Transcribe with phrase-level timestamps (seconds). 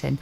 [0.00, 0.18] Um,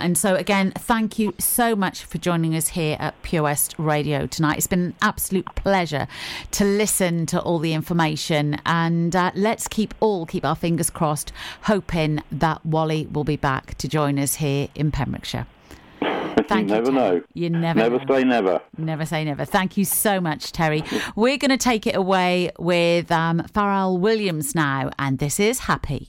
[0.00, 4.26] and so, again, thank you so much for joining us here at Pure West Radio
[4.26, 4.58] tonight.
[4.58, 6.08] It's been an absolute pleasure
[6.52, 11.32] to listen to all the information, and uh, let's keep all keep our fingers crossed,
[11.62, 15.46] hoping that Wally will be back to join us here in Pembrokeshire.
[16.00, 16.94] Thank you, never Terry.
[16.96, 17.22] know.
[17.32, 18.06] You never never know.
[18.08, 18.60] say never.
[18.76, 19.44] Never say never.
[19.44, 20.82] Thank you so much, Terry.
[21.14, 26.08] We're going to take it away with um, Williams now, and this is Happy.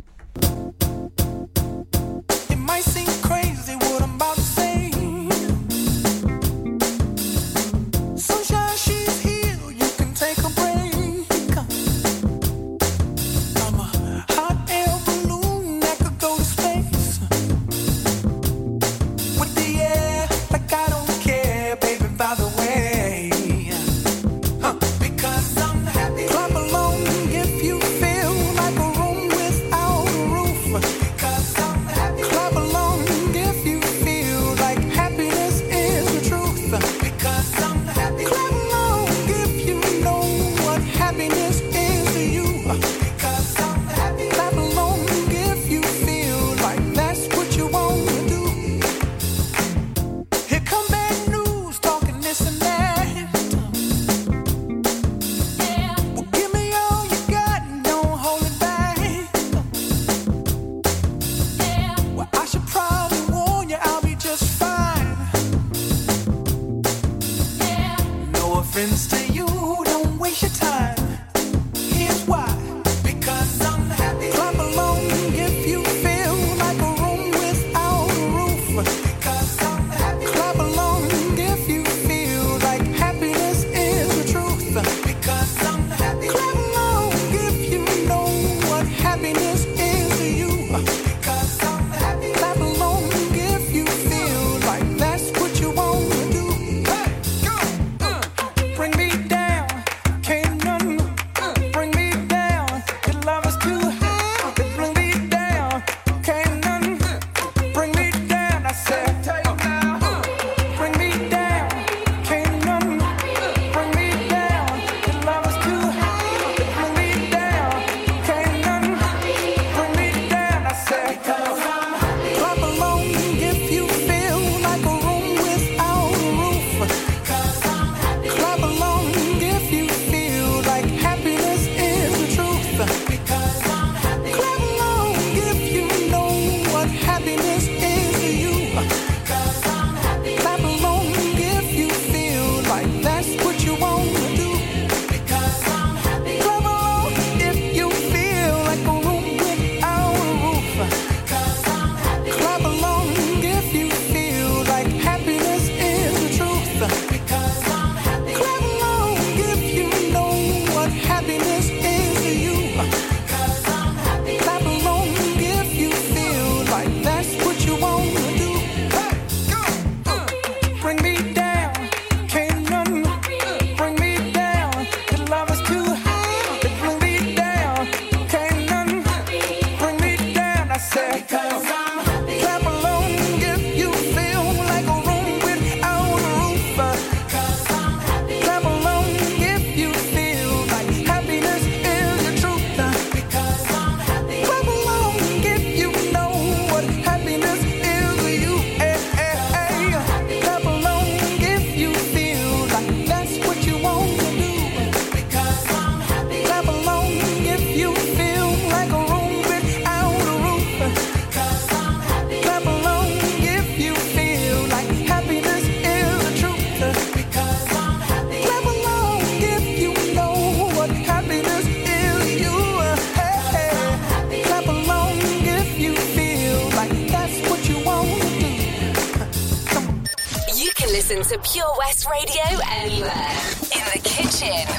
[231.41, 233.37] to Pure West Radio anywhere.
[233.75, 234.76] In the kitchen,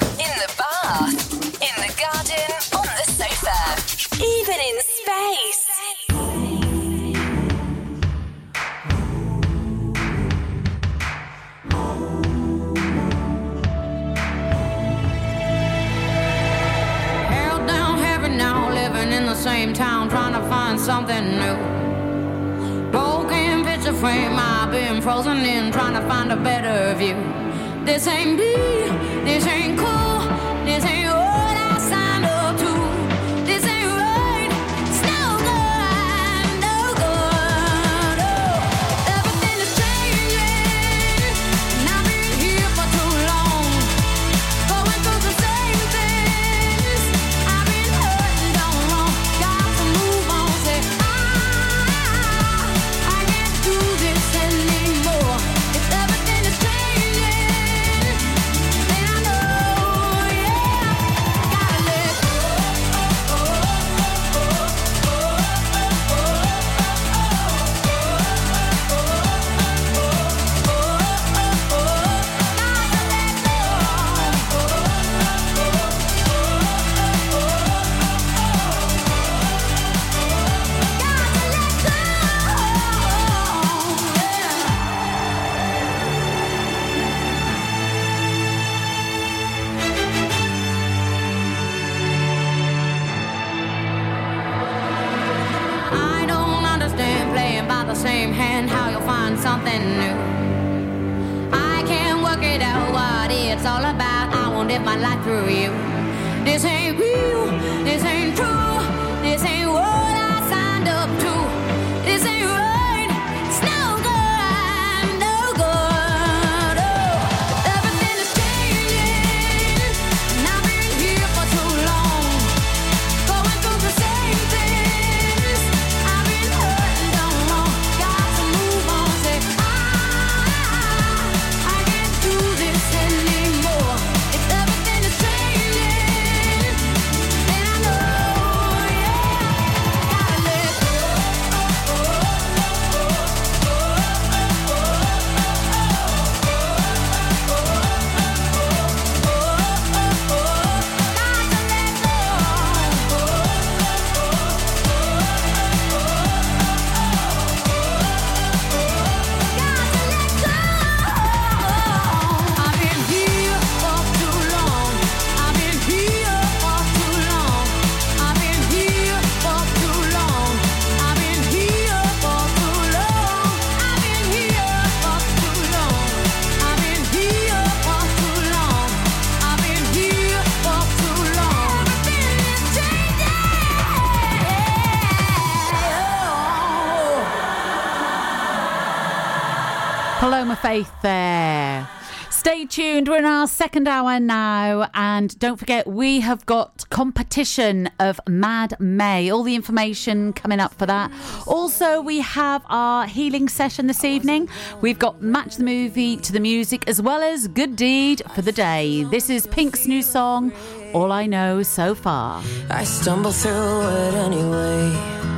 [190.19, 191.89] Paloma Faith there.
[192.31, 193.07] Stay tuned.
[193.07, 194.91] We're in our second hour now.
[194.93, 199.31] And don't forget, we have got competition of Mad May.
[199.31, 201.13] All the information coming up for that.
[201.47, 204.49] Also, we have our healing session this evening.
[204.81, 208.53] We've got Match the Movie to the Music as well as Good Deed for the
[208.53, 209.05] Day.
[209.05, 210.53] This is Pink's new song,
[210.95, 212.43] All I Know So Far.
[212.71, 215.38] I stumble through it anyway.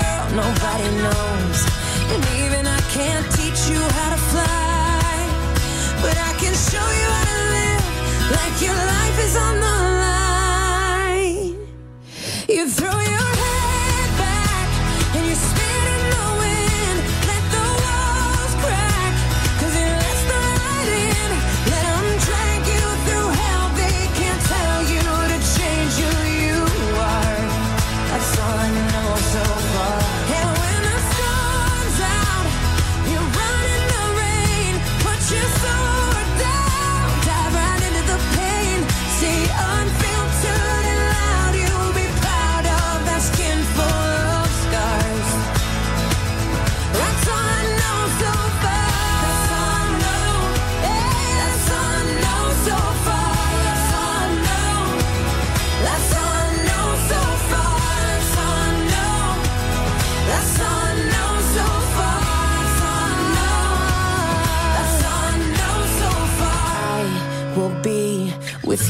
[0.35, 1.59] nobody knows.
[2.11, 5.13] And even I can't teach you how to fly,
[6.01, 7.83] but I can show you how to live
[8.37, 11.55] like your life is on the line.
[12.47, 13.40] You throw your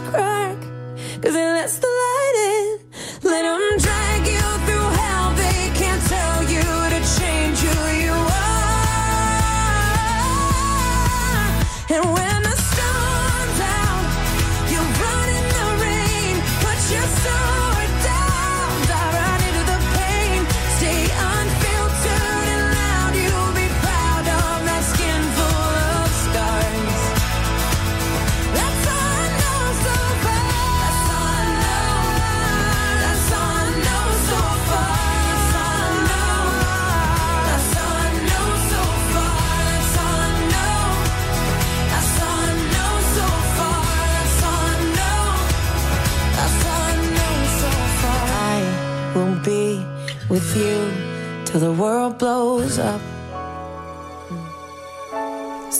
[0.00, 0.33] Cry.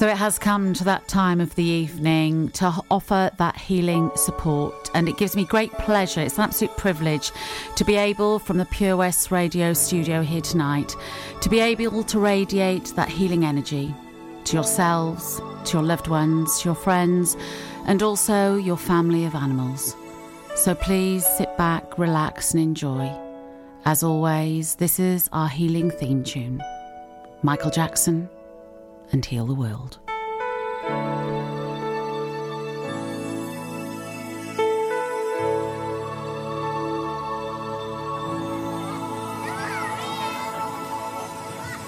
[0.04, 4.90] So it has come to that time of the evening to offer that healing support,
[4.92, 6.20] and it gives me great pleasure.
[6.20, 7.32] It's an absolute privilege
[7.76, 10.94] to be able, from the Pure West Radio studio here tonight,
[11.40, 13.94] to be able to radiate that healing energy
[14.44, 17.34] to yourselves, to your loved ones, your friends,
[17.86, 19.96] and also your family of animals.
[20.54, 23.10] So please sit back, relax, and enjoy.
[23.86, 26.62] As always, this is our healing theme tune
[27.42, 28.28] Michael Jackson
[29.12, 29.98] and Heal the World.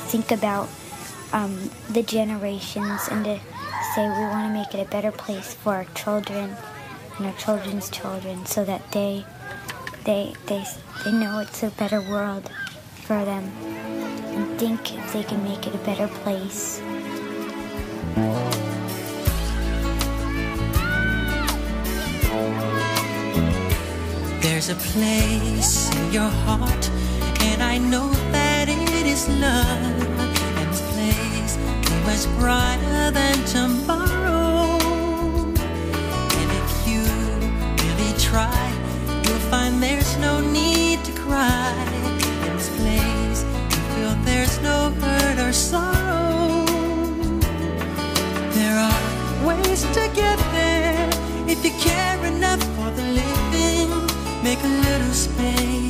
[0.07, 0.69] think about
[1.33, 3.39] um, the generations and to
[3.95, 6.57] say we want to make it a better place for our children
[7.19, 9.25] and our children's children so that they
[10.05, 10.65] they they
[11.05, 12.49] they know it's a better world
[13.03, 13.45] for them
[14.37, 16.81] and think if they can make it a better place.
[24.41, 26.91] There's a place in your heart,
[27.43, 30.01] and I know that it is love.
[30.57, 34.79] And this place is much brighter than tomorrow.
[36.39, 37.03] And if you
[37.85, 38.73] really try,
[39.25, 41.75] you'll find there's no need to cry.
[42.47, 45.96] In this place, you feel there's no hurt or sorrow.
[55.47, 55.86] Little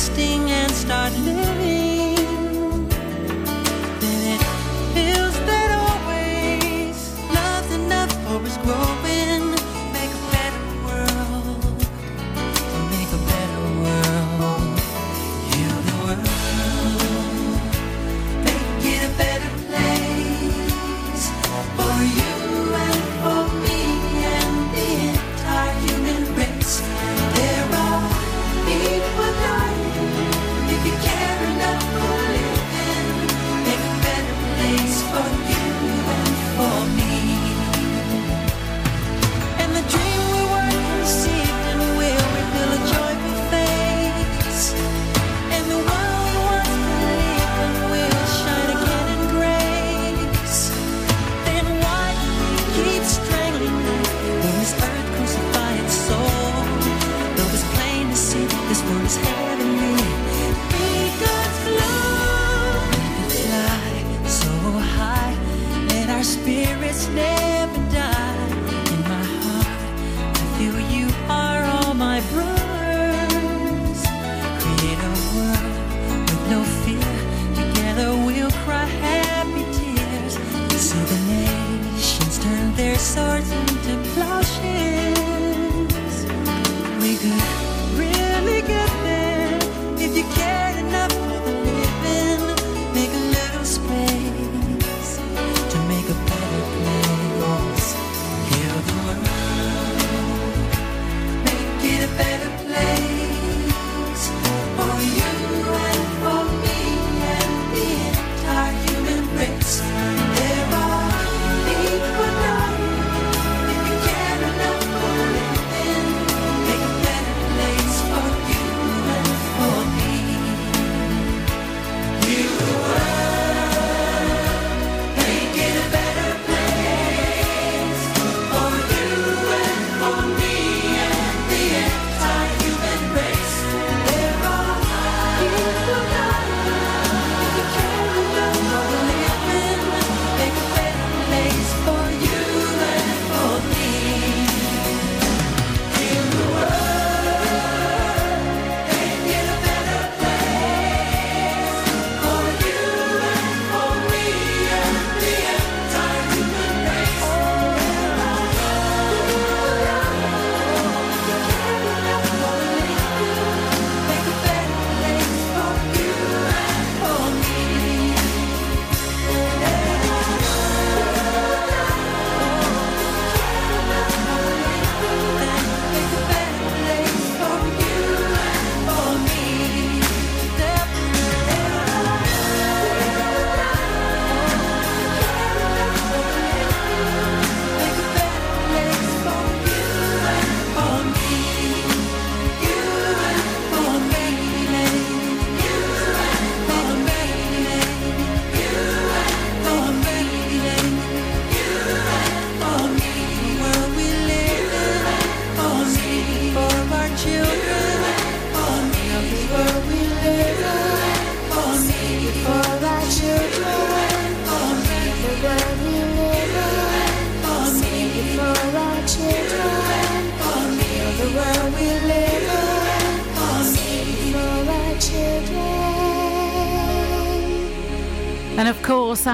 [0.00, 1.39] existing and start living.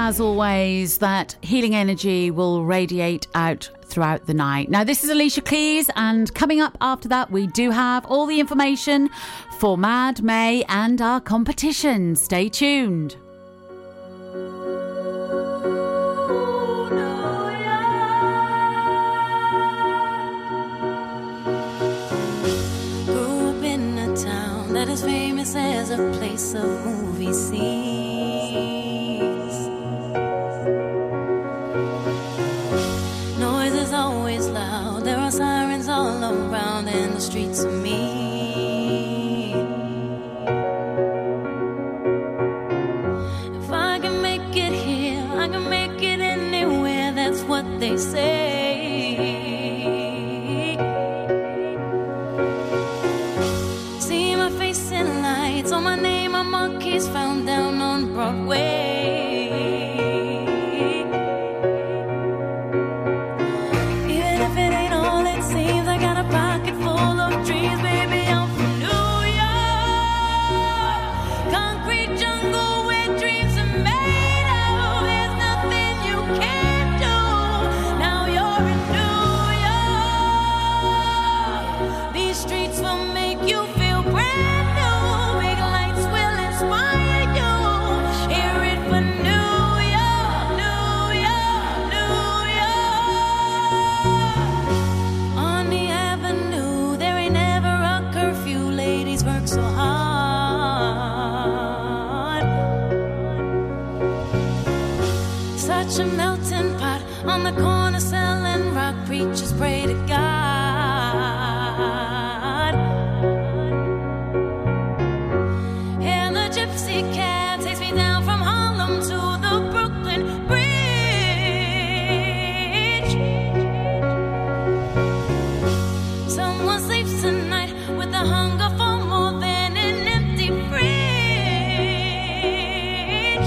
[0.07, 4.69] As always, that healing energy will radiate out throughout the night.
[4.69, 8.39] Now, this is Alicia Keys, and coming up after that, we do have all the
[8.39, 9.09] information
[9.59, 12.15] for Mad May and our competition.
[12.15, 13.17] Stay tuned.
[23.07, 27.96] Grew up in a town that is famous as a place of movie scenes.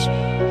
[0.05, 0.50] Fridge.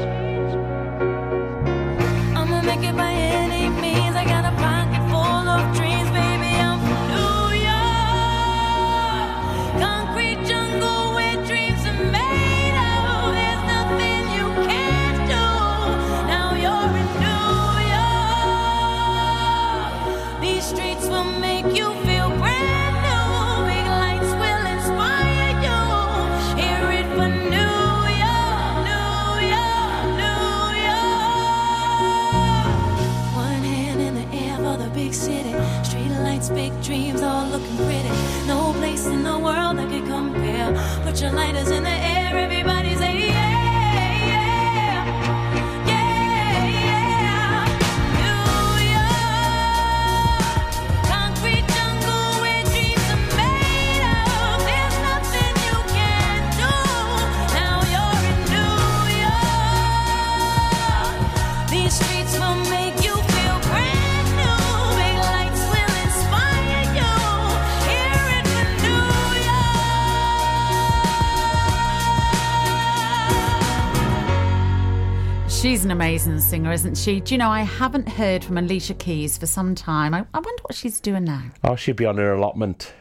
[76.50, 77.20] Singer, isn't she?
[77.20, 80.16] Do you know, I haven't heard from Alicia Keys for some time.
[80.16, 81.44] I, I wonder what she's doing now.
[81.64, 82.92] Oh, she'd be on her allotment.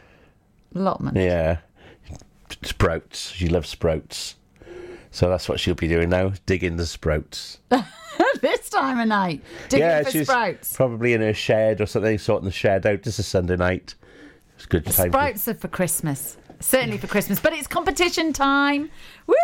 [0.75, 1.17] Allotment.
[1.17, 1.57] Yeah.
[2.61, 3.31] Sprouts.
[3.31, 4.35] She loves sprouts.
[5.09, 7.57] So that's what she'll be doing now, digging the sprouts.
[8.41, 9.41] this time of night.
[9.69, 10.75] Digging yeah, for she's sprouts.
[10.75, 13.01] probably in her shed or something, sorting the shed out.
[13.01, 13.95] Just a Sunday night.
[14.57, 15.09] It's good time.
[15.09, 16.37] Sprouts are for Christmas.
[16.59, 17.39] Certainly for Christmas.
[17.39, 18.91] But it's competition time.
[19.25, 19.35] Woo!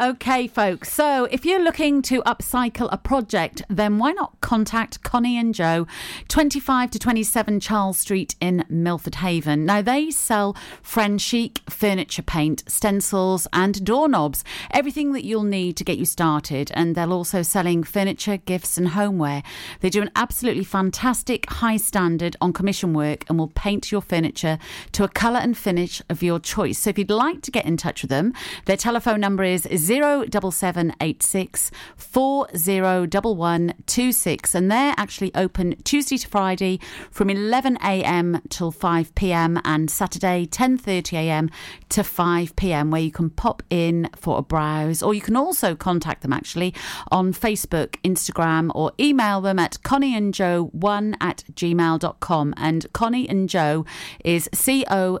[0.00, 0.92] Okay, folks.
[0.92, 5.88] So if you're looking to upcycle a project, then why not contact Connie and Joe,
[6.28, 9.66] 25 to 27 Charles Street in Milford Haven.
[9.66, 14.44] Now, they sell French chic furniture paint, stencils, and doorknobs.
[14.70, 16.70] Everything that you'll need to get you started.
[16.74, 19.42] And they're also selling furniture, gifts, and homeware.
[19.80, 24.60] They do an absolutely fantastic high standard on commission work and will paint your furniture
[24.92, 26.78] to a colour and finish of your choice.
[26.78, 28.32] So if you'd like to get in touch with them,
[28.66, 34.54] their telephone number is 07786 401126.
[34.54, 36.78] And they're actually open Tuesday to Friday
[37.10, 41.50] from 11am till 5pm and Saturday 10.30am
[41.88, 46.22] to 5pm where you can pop in for a browse or you can also contact
[46.22, 46.72] them actually
[47.10, 53.84] on Facebook, Instagram or email them at connieandjoe1 at gmail.com and Connie and Joe
[54.24, 55.18] is C-O-N-N-I-E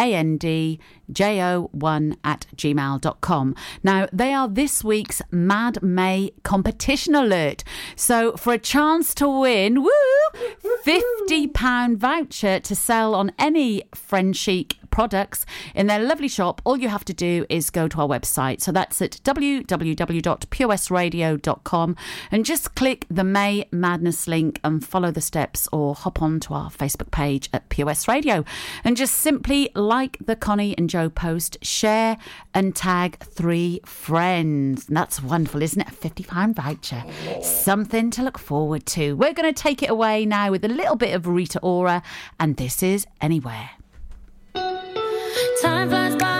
[0.00, 0.78] A-N-D-J-O-1
[2.24, 3.54] at gmail.com.
[3.82, 7.64] Now, they are this week's Mad May competition alert.
[7.96, 9.90] So, for a chance to win, woo,
[10.86, 16.88] £50 voucher to sell on any French Chic products in their lovely shop, all you
[16.88, 18.60] have to do is go to our website.
[18.60, 21.96] So that's at www.purewestradio.com
[22.32, 26.54] and just click the May Madness link and follow the steps or hop on to
[26.54, 28.44] our Facebook page at West Radio
[28.82, 32.16] and just simply like the Connie and Joe post, share
[32.52, 34.86] and tag three friends.
[34.86, 35.90] That's wonderful, isn't it?
[35.90, 37.04] A £50 voucher.
[37.40, 39.12] Something to look forward to.
[39.12, 42.02] We're going to take it away now with a little bit of Rita Ora
[42.40, 43.77] and this is Anywhere.
[45.62, 46.37] Time flies by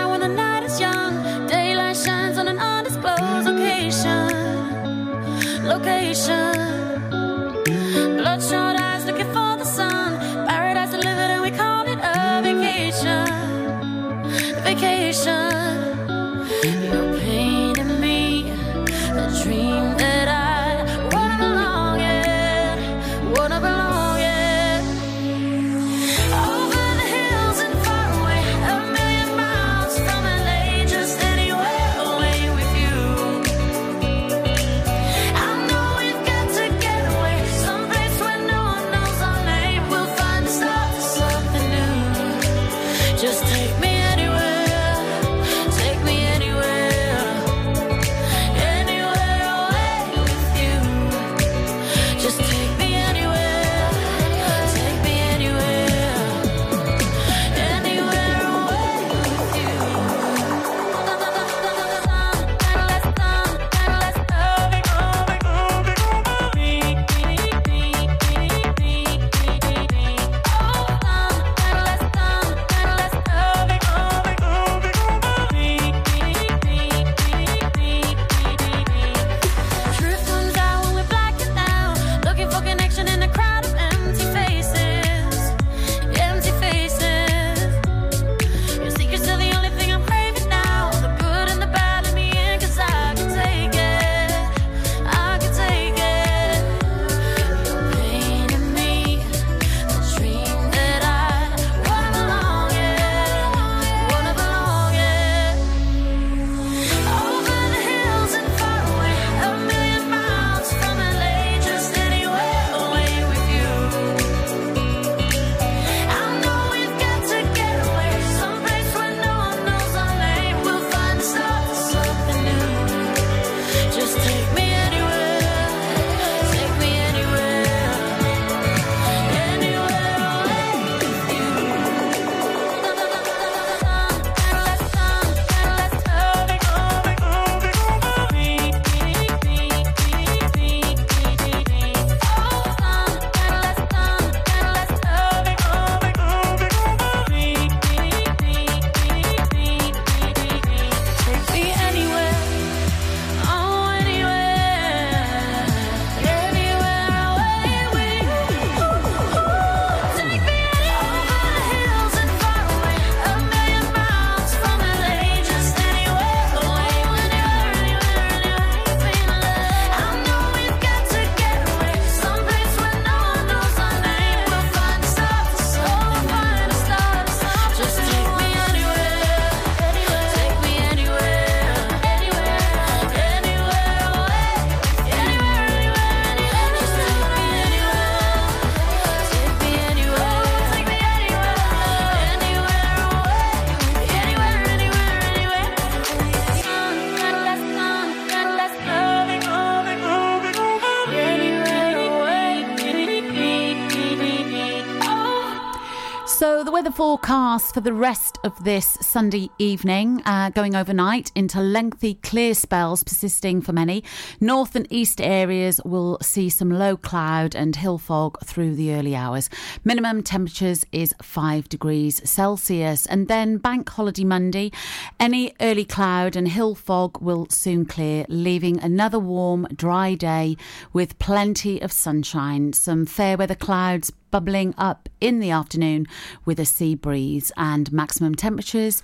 [206.79, 212.53] weather forecast for the rest of this Sunday evening, uh, going overnight into lengthy clear
[212.53, 214.01] spells persisting for many.
[214.39, 219.13] North and east areas will see some low cloud and hill fog through the early
[219.13, 219.49] hours.
[219.83, 223.05] Minimum temperatures is 5 degrees Celsius.
[223.07, 224.71] And then, Bank Holiday Monday,
[225.19, 230.55] any early cloud and hill fog will soon clear, leaving another warm, dry day
[230.93, 232.71] with plenty of sunshine.
[232.71, 236.05] Some fair weather clouds bubbling up in the afternoon
[236.45, 239.01] with a sea breeze and maximum temperatures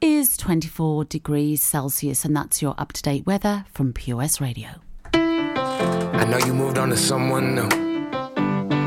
[0.00, 4.68] is 24 degrees Celsius and that's your up to date weather from POS Radio.
[5.14, 7.68] I know you moved on to someone new.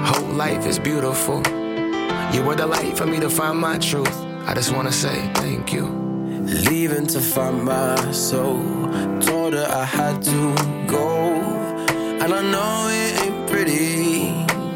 [0.03, 1.37] Whole life is beautiful.
[2.33, 4.15] You were the light for me to find my truth.
[4.45, 5.85] I just wanna say thank you.
[6.69, 8.59] Leaving to find my soul.
[9.21, 10.55] Told her I had to
[10.87, 11.31] go.
[12.21, 14.40] And I know it ain't pretty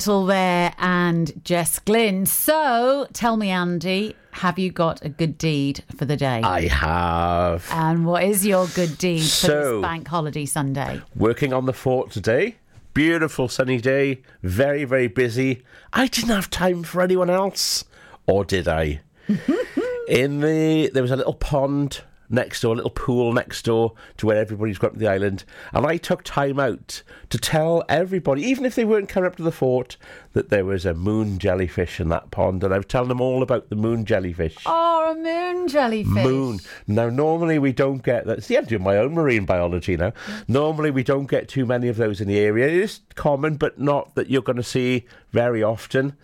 [0.00, 2.24] Rudimental there and Jess Glynne.
[2.24, 6.40] So tell me, Andy, have you got a good deed for the day?
[6.42, 7.68] I have.
[7.70, 11.02] and what is your good deed for this bank holiday Sunday?
[11.14, 12.56] Working on the fort today.
[12.94, 14.22] Beautiful sunny day.
[14.42, 15.64] Very, very busy.
[15.92, 17.84] I didn't have time for anyone else.
[18.26, 19.02] Or did I?
[20.08, 24.26] In the there was a little pond next door, a little pool next door to
[24.26, 28.42] where everybody's going up to the island, and I took time out to tell everybody,
[28.42, 29.96] even if they weren't coming up to the fort,
[30.32, 33.42] that there was a moon jellyfish in that pond, and I was telling them all
[33.42, 34.56] about the moon jellyfish.
[34.64, 36.24] Oh, a moon jellyfish.
[36.24, 36.60] Moon.
[36.86, 38.44] Now, normally we don't get that.
[38.44, 40.12] See, I'm doing my own marine biology now.
[40.46, 42.68] Normally we don't get too many of those in the area.
[42.68, 46.16] It is common, but not that you're going to see very often.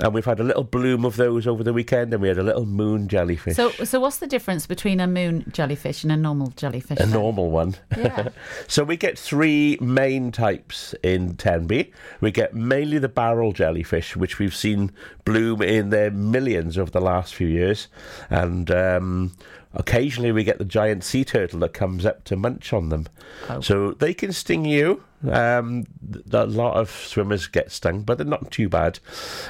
[0.00, 2.42] And we've had a little bloom of those over the weekend, and we had a
[2.42, 3.56] little moon jellyfish.
[3.56, 6.98] So, so what's the difference between a moon jellyfish and a normal jellyfish?
[7.00, 7.10] a then?
[7.12, 7.76] normal one.
[7.96, 8.28] Yeah.
[8.68, 11.92] so we get three main types in Tenby.
[12.20, 14.92] We get mainly the barrel jellyfish, which we've seen
[15.24, 17.88] bloom in their millions over the last few years,
[18.28, 19.32] and um,
[19.72, 23.06] occasionally we get the giant sea turtle that comes up to munch on them.
[23.48, 23.60] Oh.
[23.60, 25.02] So they can sting you.
[25.30, 25.86] Um,
[26.32, 28.98] a lot of swimmers get stung, but they're not too bad.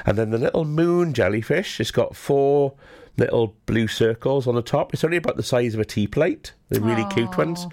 [0.06, 2.74] And then the little moon jellyfish, it's got four
[3.16, 4.92] little blue circles on the top.
[4.92, 6.52] It's only about the size of a tea plate.
[6.68, 7.66] They're really cute ones.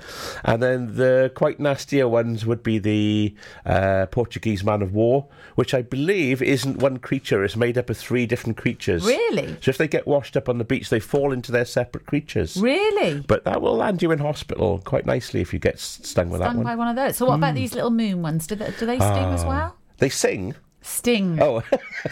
[0.43, 3.33] And then the quite nastier ones would be the
[3.65, 7.43] uh, Portuguese man of war, which I believe isn't one creature.
[7.43, 9.03] It's made up of three different creatures.
[9.03, 9.57] Really?
[9.61, 12.57] So if they get washed up on the beach, they fall into their separate creatures.
[12.57, 13.21] Really?
[13.21, 16.41] But that will land you in hospital quite nicely if you get s- stung with
[16.41, 16.57] that one.
[16.57, 17.17] Stung by one of those.
[17.17, 18.45] So, what about these little moon ones?
[18.45, 19.47] Do they, do they sting as Ah.
[19.47, 19.75] well?
[19.97, 20.53] They sing.
[20.81, 21.41] Sting.
[21.41, 21.63] Oh.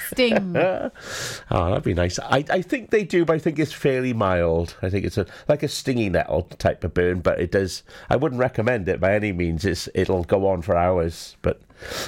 [0.07, 0.55] Sting.
[0.55, 0.91] oh,
[1.49, 2.19] that'd be nice.
[2.19, 4.75] I, I think they do, but I think it's fairly mild.
[4.81, 7.83] I think it's a like a stingy nettle type of burn, but it does.
[8.09, 9.65] I wouldn't recommend it by any means.
[9.65, 11.61] It's it'll go on for hours, but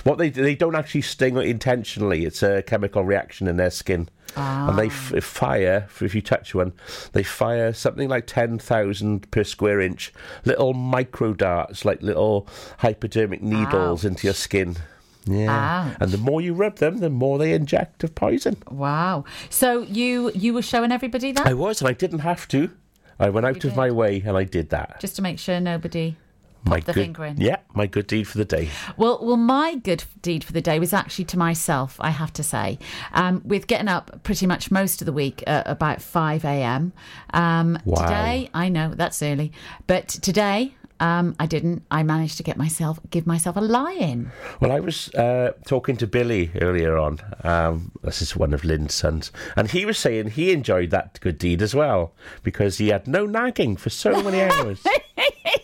[0.04, 2.26] what they do- they don't actually sting intentionally.
[2.26, 5.12] It's a chemical reaction in their skin, and they ah.
[5.15, 5.88] f- fire.
[6.00, 6.74] If you touch one,
[7.13, 10.13] they fire something like ten thousand per square inch
[10.45, 12.47] little micro darts, like little
[12.80, 14.78] hypodermic needles into your skin.
[15.25, 15.97] Yeah, Ouch.
[15.99, 18.57] and the more you rub them, the more they inject of poison.
[18.69, 19.25] Wow.
[19.49, 22.71] So you you were showing everybody that I was, and I didn't have to.
[23.19, 24.99] I went out of my way and I did that.
[24.99, 26.15] just to make sure nobody.
[26.63, 27.39] my the good, finger in.
[27.39, 28.69] Yeah, my good deed for the day.
[28.97, 31.97] Well, well, my good deed for the day was actually to myself.
[31.99, 32.80] I have to say,
[33.13, 36.93] um, with getting up pretty much most of the week at about five a.m.
[37.32, 38.01] Um, Wow.
[38.05, 39.51] Today, I know that's early,
[39.86, 40.74] but today.
[41.02, 41.84] Um, I didn't.
[41.89, 44.32] I managed to get myself, give myself a lie-in.
[44.60, 47.20] Well, I was uh, talking to Billy earlier on.
[47.43, 51.39] Um, this is one of Lynn's sons, and he was saying he enjoyed that good
[51.39, 54.84] deed as well because he had no nagging for so many hours.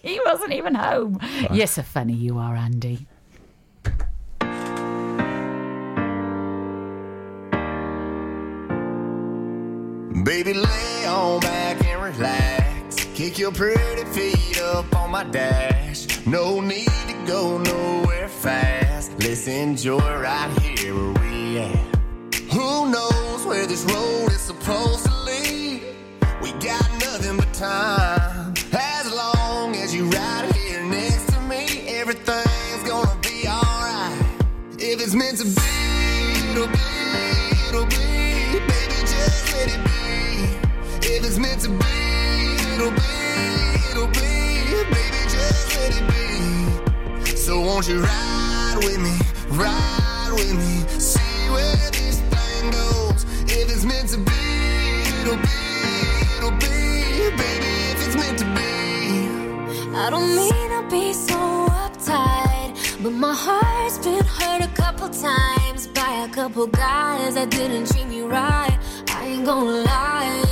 [0.02, 1.20] he wasn't even home.
[1.54, 3.06] You're so funny, you are, Andy.
[10.24, 12.66] Baby, lay on back and relax.
[13.18, 16.05] Kick your pretty feet up on my dash.
[16.28, 19.11] No need to go nowhere fast.
[19.24, 21.95] Let's enjoy right here where we at.
[22.53, 25.82] Who knows where this road is supposed to lead?
[26.43, 28.53] We got nothing but time.
[28.72, 34.22] As long as you right here next to me, everything's gonna be alright.
[34.78, 35.66] If it's meant to be,
[42.78, 43.01] it'll be,
[43.89, 44.30] it'll be.
[44.93, 46.05] Baby, just let it
[47.25, 47.36] be.
[47.36, 49.17] So won't you ride with me,
[49.49, 53.23] ride with me, see where this thing goes.
[53.49, 54.43] If it's meant to be,
[55.21, 55.57] it'll be,
[56.38, 57.32] it'll be.
[57.41, 59.97] Baby, if it's meant to be.
[59.97, 61.36] I don't mean to be so
[61.84, 67.88] uptight, but my heart's been hurt a couple times by a couple guys that didn't
[67.91, 68.78] treat me right.
[69.09, 70.43] I ain't gonna lie,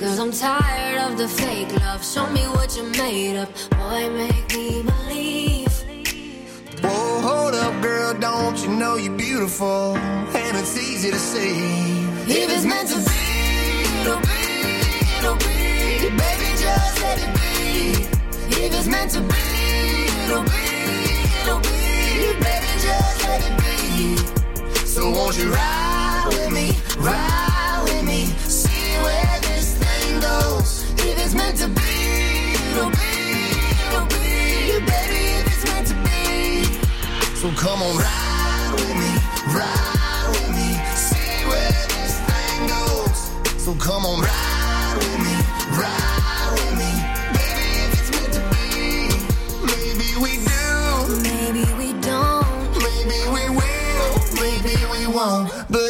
[0.00, 2.02] Cause I'm tired of the fake love.
[2.02, 3.50] Show me what you're made of.
[3.68, 5.68] Boy, make me believe.
[6.82, 9.98] Whoa, hold up, girl, don't you know you're beautiful?
[9.98, 11.52] And it's easy to see.
[12.32, 13.20] If it's meant to be,
[14.00, 14.40] it'll be,
[15.18, 16.08] it'll be.
[16.08, 18.00] Baby, just let it be.
[18.56, 19.44] If it's meant to be,
[20.24, 20.64] it'll be,
[21.42, 22.40] it'll be.
[22.40, 24.16] Baby, just let it be.
[24.86, 28.49] So won't you ride with me, ride with me, see where this
[31.02, 32.96] If it's meant to be, it'll be,
[33.88, 34.78] it'll be.
[34.86, 36.64] Baby, if it's meant to be.
[37.36, 39.10] So come on, ride with me,
[39.54, 43.18] ride with me, see where this thing goes.
[43.62, 45.34] So come on, ride with me,
[45.80, 46.92] ride with me,
[47.34, 48.68] baby, if it's meant to be.
[49.66, 50.66] Maybe we do,
[51.26, 52.46] maybe we don't,
[52.86, 54.10] maybe we will,
[54.40, 55.50] maybe we won't.
[55.68, 55.89] But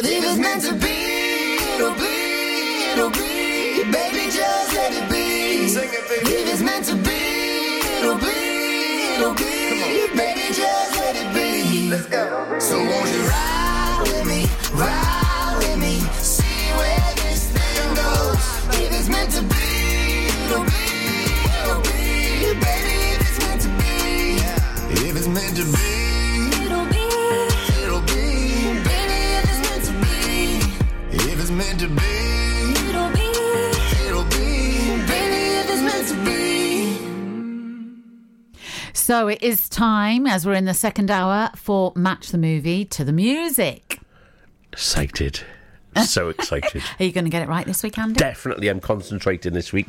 [11.91, 12.57] Let's go.
[12.59, 13.60] So won't you ride
[39.11, 43.03] So it is time, as we're in the second hour, for Match the Movie to
[43.03, 43.99] the Music.
[44.71, 45.41] Excited.
[46.05, 46.81] So excited.
[46.99, 48.13] Are you going to get it right this week, Andy?
[48.15, 49.87] Definitely, I'm concentrating this week.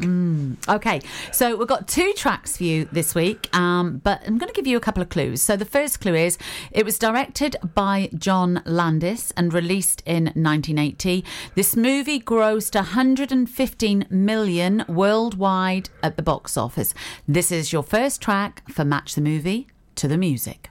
[0.68, 1.00] Okay,
[1.30, 4.66] so we've got two tracks for you this week, um, but I'm going to give
[4.66, 5.42] you a couple of clues.
[5.42, 6.38] So the first clue is
[6.70, 11.24] it was directed by John Landis and released in 1980.
[11.54, 16.94] This movie grossed 115 million worldwide at the box office.
[17.28, 20.68] This is your first track for Match the Movie to the Music.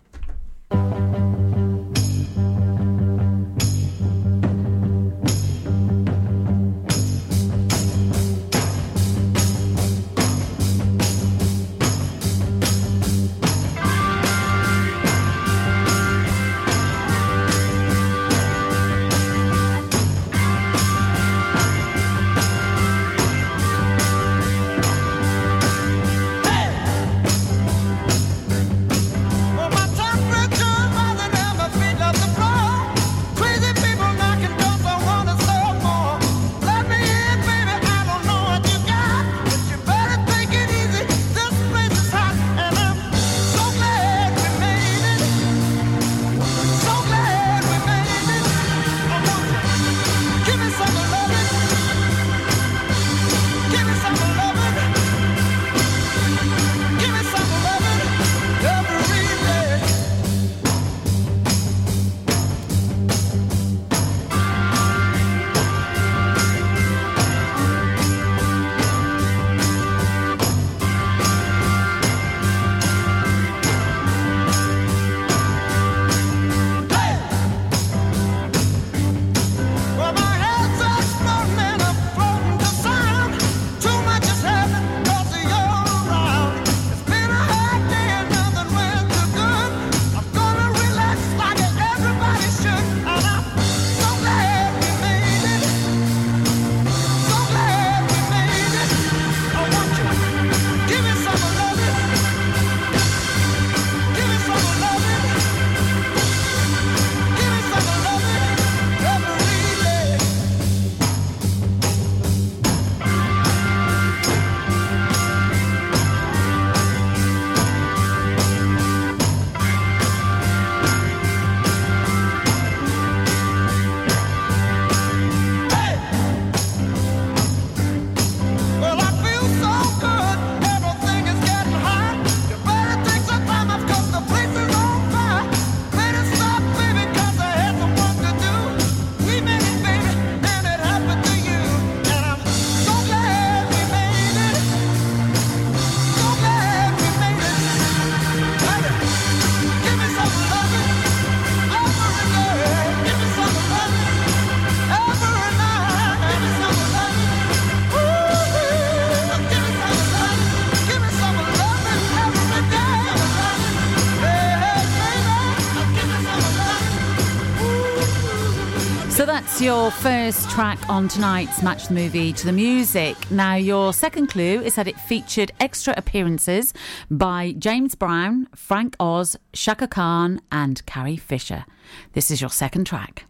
[169.62, 173.16] Your first track on tonight's Match the Movie to the Music.
[173.30, 176.74] Now, your second clue is that it featured extra appearances
[177.12, 181.66] by James Brown, Frank Oz, Chaka Khan, and Carrie Fisher.
[182.14, 183.26] This is your second track.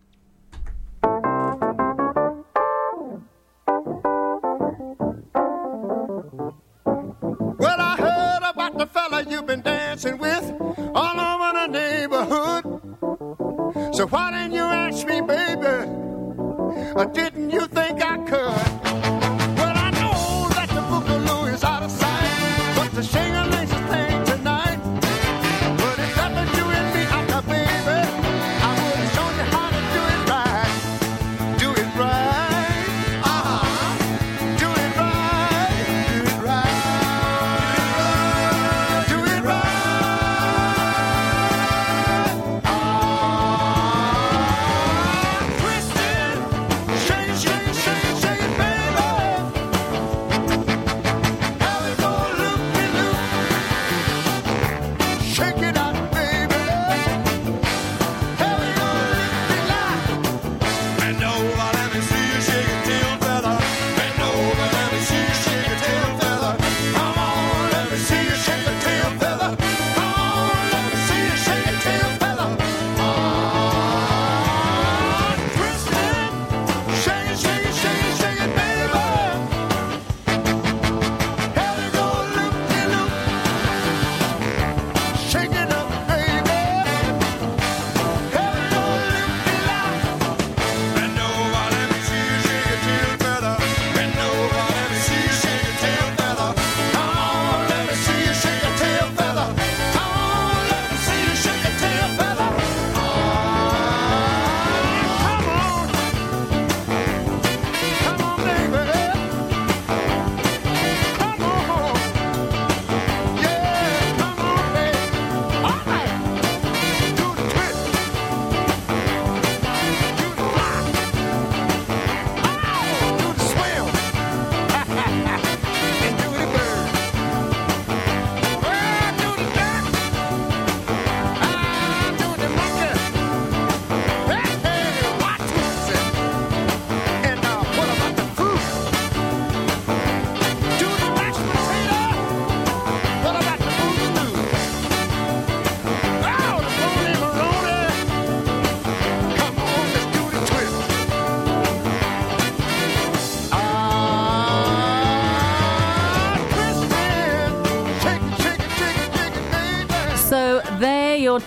[1.03, 1.81] Well,
[7.77, 10.49] I heard about the fella you've been dancing with
[10.95, 12.63] all over the neighborhood.
[13.93, 15.50] So why didn't you ask me, baby?
[16.93, 17.67] Didn't you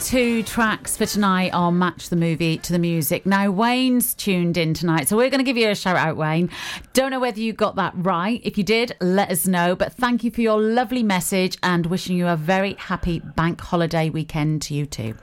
[0.04, 3.24] two tracks for tonight are Match the Movie to the Music.
[3.24, 6.50] Now, Wayne's tuned in tonight, so we're going to give you a shout out, Wayne.
[6.92, 8.38] Don't know whether you got that right.
[8.44, 9.74] If you did, let us know.
[9.74, 14.10] But thank you for your lovely message and wishing you a very happy bank holiday
[14.10, 15.14] weekend to you too.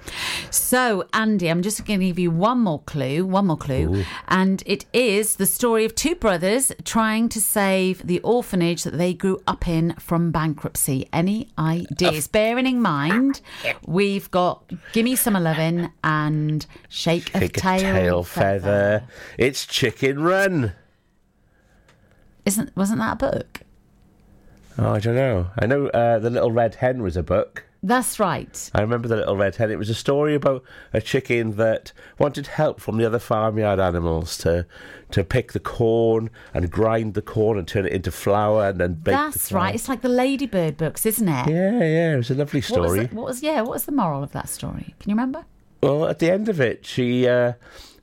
[0.49, 4.63] So, Andy, I'm just going to give you one more clue, one more clue, and
[4.65, 9.39] it is the story of two brothers trying to save the orphanage that they grew
[9.45, 11.07] up in from bankruptcy.
[11.13, 12.27] Any ideas?
[12.27, 13.41] Bearing in mind,
[13.85, 18.59] we've got Gimme Some Lovin' and Shake, a a Tail, tail feather.
[18.59, 19.03] feather.
[19.37, 20.73] It's Chicken Run.
[22.45, 23.61] Isn't wasn't that a book?
[24.77, 25.47] Oh, I don't know.
[25.59, 27.65] I know uh, the Little Red Hen was a book.
[27.83, 28.69] That's right.
[28.75, 29.71] I remember the Little Red Hen.
[29.71, 30.63] It was a story about
[30.93, 34.67] a chicken that wanted help from the other farmyard animals to
[35.09, 38.93] to pick the corn and grind the corn and turn it into flour and then
[38.93, 39.13] bake.
[39.13, 39.73] That's right.
[39.73, 41.49] It's like the Ladybird books, isn't it?
[41.49, 42.13] Yeah, yeah.
[42.13, 43.05] It was a lovely What was, story.
[43.07, 43.61] the, what was yeah?
[43.61, 44.93] What was the moral of that story?
[44.99, 45.45] Can you remember?
[45.81, 47.53] Well, at the end of it, she uh,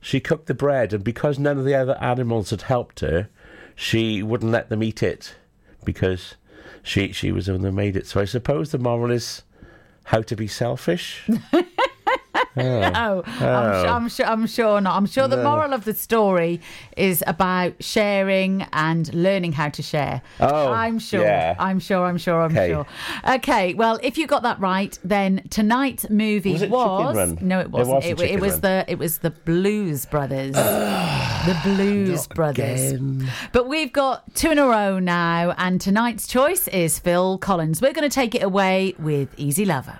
[0.01, 3.29] she cooked the bread, and because none of the other animals had helped her,
[3.75, 5.35] she wouldn't let them eat it
[5.85, 6.35] because
[6.83, 8.07] she she was the one that made it.
[8.07, 9.43] So I suppose the moral is
[10.09, 11.29] how to be selfish.
[12.59, 12.79] Oh.
[12.89, 13.81] No, oh, I'm, Oh.
[13.83, 14.25] su- I'm sure.
[14.25, 14.95] I'm sure not.
[14.97, 15.43] I'm sure the No.
[15.43, 16.61] moral of the story
[16.97, 20.21] is about sharing and learning how to share.
[20.39, 21.23] Oh, I'm sure.
[21.23, 21.55] yeah.
[21.59, 22.05] I'm sure.
[22.05, 22.41] I'm sure.
[22.41, 22.69] I'm Okay.
[22.69, 22.85] sure.
[23.29, 23.73] Okay.
[23.73, 27.71] Well, if you got that right, then tonight's movie Was it was, no, it It
[27.71, 27.95] wasn't.
[27.95, 28.61] wasn't It, Chicken was Run.
[28.61, 30.53] the it was the Blues Brothers.
[30.53, 32.93] the Blues Brothers.
[33.51, 37.81] But we've got two in a row now, and tonight's choice is Phil Collins.
[37.81, 39.99] We're going to take it away with Easy Lover.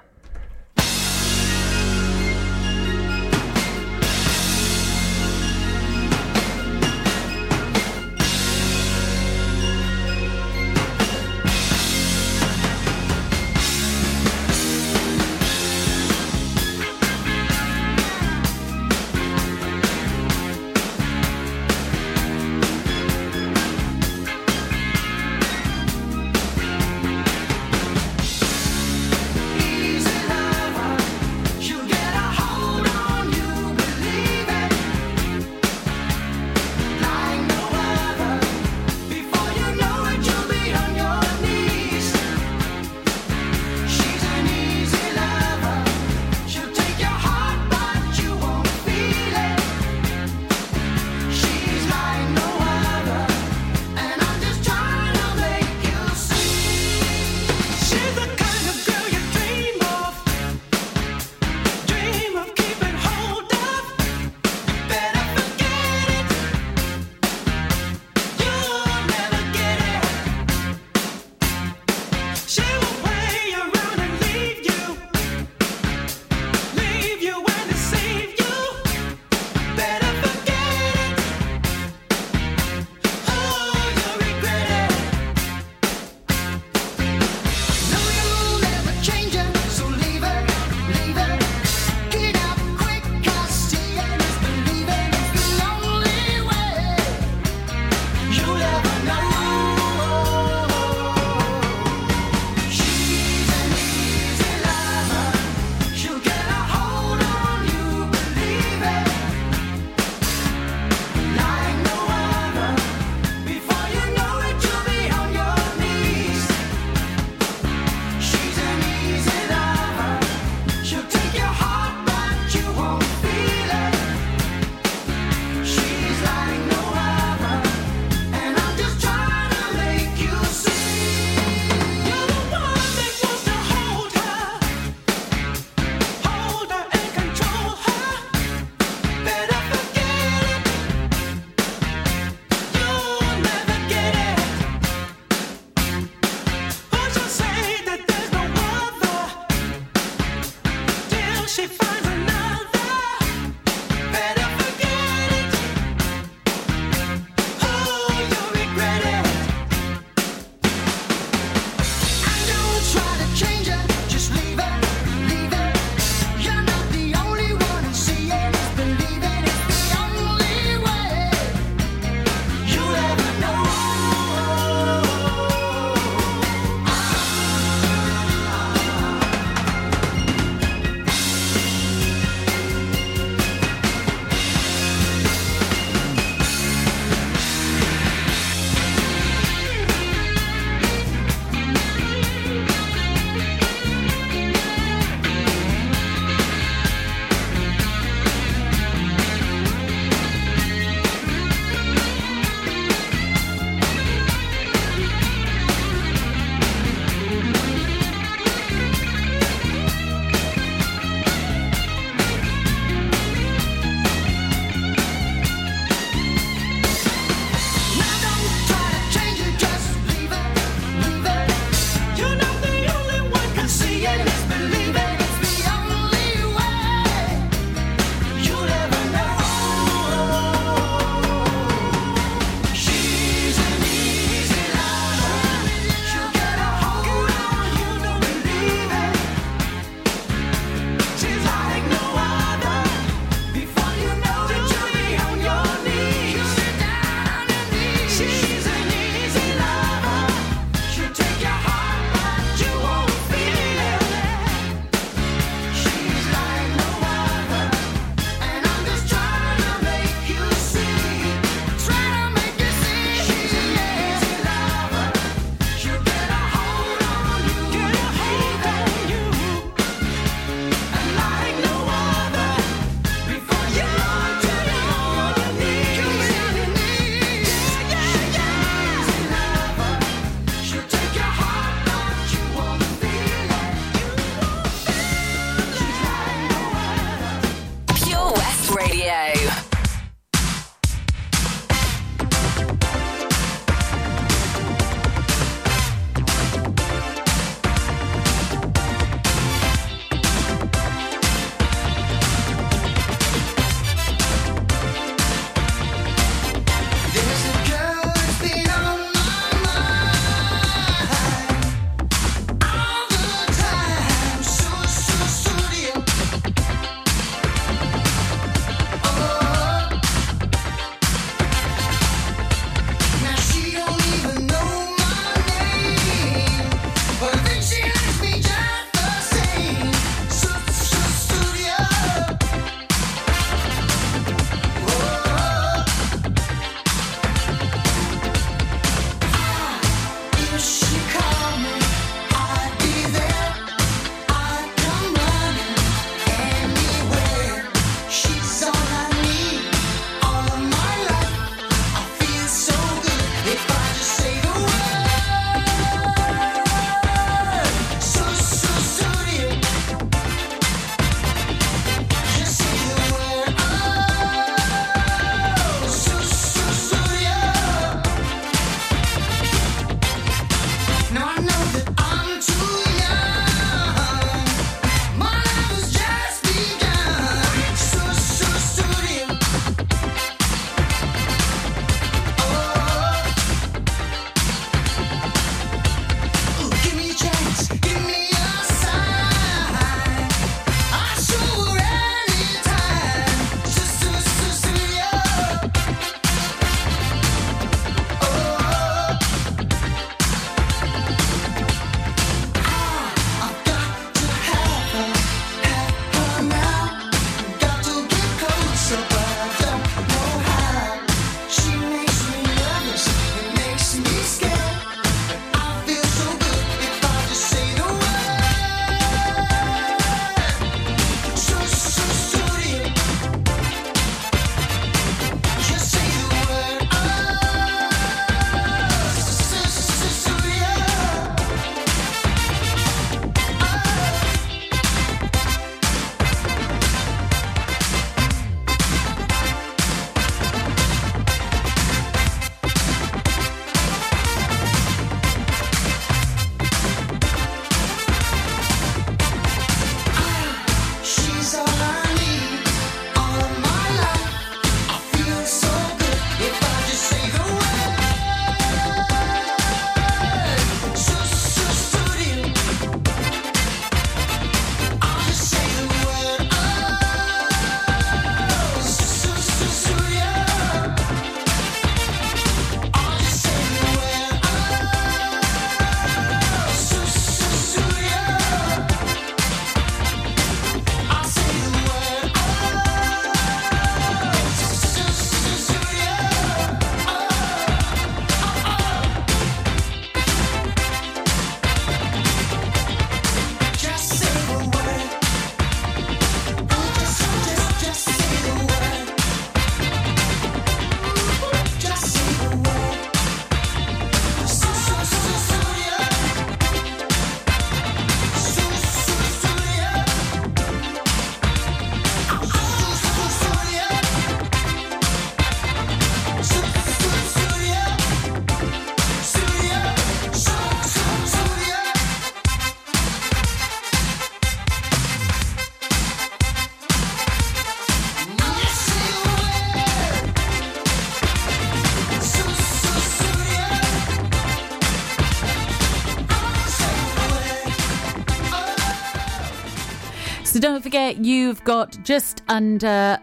[540.90, 543.20] Forget, you've got just under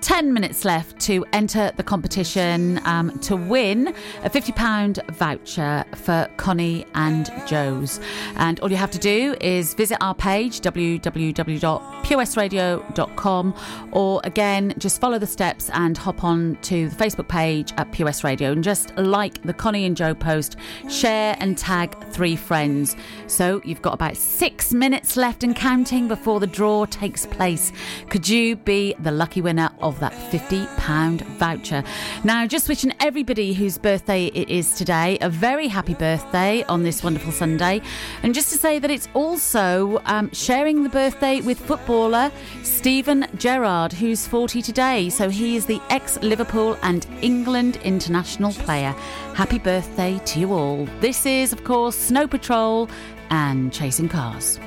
[0.00, 3.88] 10 minutes left to enter the competition um, to win
[4.22, 8.00] a £50 voucher for Connie and Joe's.
[8.36, 13.54] And all you have to do is visit our page, www.purewestradio.com,
[13.92, 18.22] or again, just follow the steps and hop on to the Facebook page at West
[18.22, 20.54] Radio and just like the Connie and Joe post,
[20.88, 22.94] share and tag three friends.
[23.26, 27.72] So you've got about six minutes left and counting before the draw takes place.
[28.08, 31.82] Could you be the lucky winner of that £50 voucher?
[32.24, 37.02] Now, just wishing everybody whose birthday it is today a very happy birthday on this
[37.02, 37.80] wonderful Sunday.
[38.22, 42.30] And just to say that it's also um, sharing the birthday with footballer
[42.62, 45.10] Steven Gerrard, who's 40 today.
[45.10, 48.92] So he is the ex Liverpool and England international player.
[49.34, 50.84] Happy birthday to you all.
[51.00, 52.88] This is, of course, Snow Patrol
[53.30, 54.58] and Chasing Cars.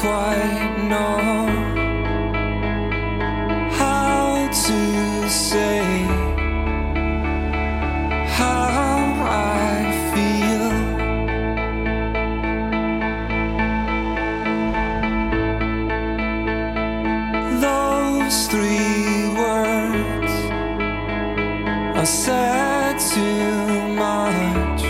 [0.00, 1.46] Quite know
[3.80, 5.80] how to say
[8.38, 9.78] how I
[10.12, 10.68] feel.
[17.66, 20.32] Those three words
[21.98, 24.82] are said too much.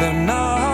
[0.00, 0.67] They're not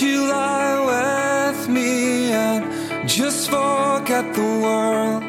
[0.00, 5.25] you lie with me and just forget the world?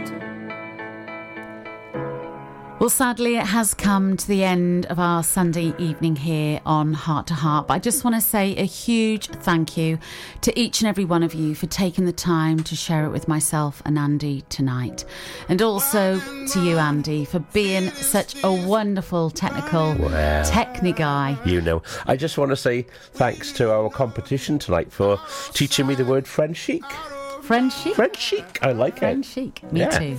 [2.87, 7.27] Well, sadly, it has come to the end of our Sunday evening here on Heart
[7.27, 7.67] to Heart.
[7.67, 9.99] But I just want to say a huge thank you
[10.39, 13.27] to each and every one of you for taking the time to share it with
[13.27, 15.03] myself and Andy tonight.
[15.49, 16.17] And also
[16.53, 20.43] to you, Andy, for being such a wonderful technical Wow.
[20.43, 21.37] techni guy.
[21.43, 22.83] You know, I just want to say
[23.15, 25.19] thanks to our competition tonight for
[25.51, 26.85] teaching me the word French chic.
[27.41, 27.95] French chic?
[27.95, 28.59] French chic.
[28.61, 29.29] I like French it.
[29.59, 29.73] chic.
[29.73, 29.89] Me Yeah.
[29.89, 30.17] too.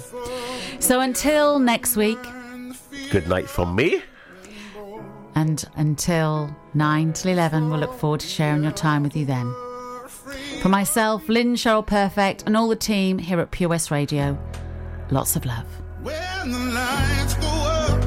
[0.81, 2.19] So until next week,
[3.11, 4.03] Good night from me.
[5.35, 9.51] and until 9 till 11, we'll look forward to sharing your time with you then.
[10.09, 14.37] From From myself, Lynn Cheryl Perfect, and all the team here at Pure West Radio,
[15.11, 15.65] lots of love.
[16.03, 18.05] When the lights go up,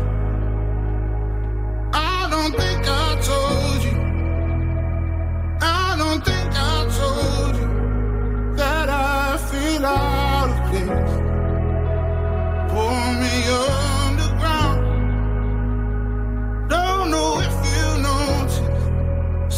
[1.93, 3.97] I don't think I told you.
[5.61, 11.17] I don't think I told you that I feel out of place.
[12.71, 14.00] Pour me underground.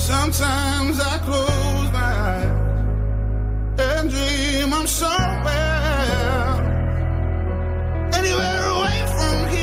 [0.05, 6.59] Sometimes I close my eyes and dream I'm somewhere,
[8.11, 9.62] anywhere away from here.